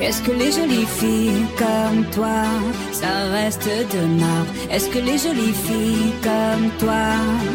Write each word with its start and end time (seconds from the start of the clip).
Est-ce 0.00 0.22
que 0.22 0.32
les 0.32 0.52
jolies 0.52 0.86
filles 0.86 1.46
comme 1.58 2.04
toi, 2.12 2.42
ça 2.92 3.08
reste 3.32 3.66
de 3.66 4.00
marbre? 4.20 4.52
Est-ce 4.70 4.88
que 4.88 4.98
les 4.98 5.18
jolies 5.18 5.54
filles 5.66 6.12
comme 6.22 6.70
toi, 6.78 7.04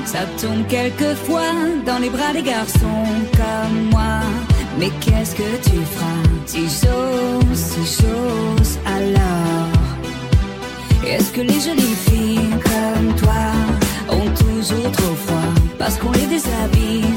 ça 0.06 0.20
tombe 0.40 0.66
quelquefois 0.68 1.54
dans 1.86 2.00
les 2.00 2.10
bras 2.10 2.34
des 2.34 2.44
garçons 2.44 3.06
comme 3.34 3.90
moi? 3.92 4.22
Mais 4.80 4.90
qu'est-ce 5.02 5.36
que 5.36 5.50
tu 5.64 5.78
feras 5.94 6.22
si 6.46 6.64
j'ose, 6.64 7.58
si 7.58 8.02
j'ose 8.02 8.80
alors? 8.86 9.72
Est-ce 11.06 11.32
que 11.32 11.42
les 11.42 11.60
jolies 11.60 11.98
filles 12.08 12.50
comme 12.64 13.16
toi 13.16 13.44
ont 14.10 14.30
toujours 14.36 14.92
trop 14.92 15.16
froid 15.26 15.54
Parce 15.78 15.98
qu'on 15.98 16.12
les 16.12 16.26
déshabille? 16.28 17.11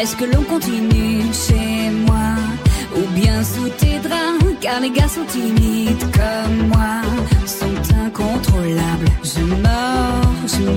Est-ce 0.00 0.16
que 0.16 0.24
l'on 0.24 0.42
continue 0.44 1.20
chez 1.30 1.90
moi 2.06 2.32
Ou 2.96 3.02
bien 3.20 3.44
sous 3.44 3.68
tes 3.68 3.98
draps? 3.98 4.56
Car 4.58 4.80
les 4.80 4.90
gars 4.90 5.08
sont 5.08 5.26
timides 5.26 6.04
comme 6.12 6.68
moi 6.68 7.02
Sont 7.44 7.94
incontrôlables. 8.06 9.08
Je 9.22 9.42
mords, 9.42 10.32
je 10.46 10.70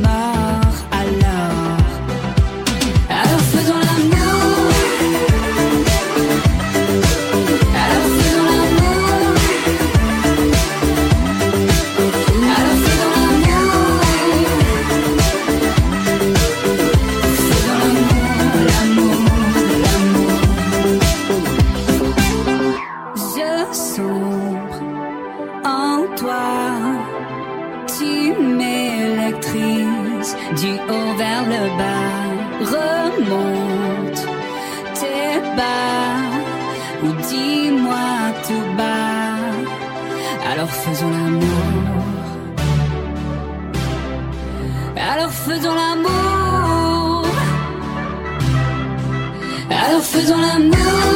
toi 26.15 26.45
Tu 27.97 28.33
m'électrises 28.57 30.35
du 30.61 30.71
haut 30.89 31.13
vers 31.17 31.43
le 31.53 31.61
bas 31.79 32.19
Remonte 32.75 34.21
tes 34.99 35.39
bas 35.57 36.19
Ou 37.03 37.09
dis-moi 37.29 38.09
tout 38.47 38.67
bas 38.77 39.37
Alors 40.51 40.69
faisons 40.69 41.09
l'amour 41.09 41.93
alors 45.11 45.31
faisons 45.31 45.75
l'amour. 45.75 47.25
Alors 49.69 50.01
faisons 50.01 50.37
l'amour. 50.37 51.12